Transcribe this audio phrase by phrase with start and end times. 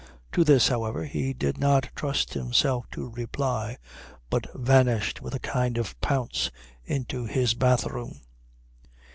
[0.31, 3.77] To this, however, he did not trust himself to reply,
[4.31, 6.49] but vanished with a kind of pounce
[6.83, 8.21] into his bathroom.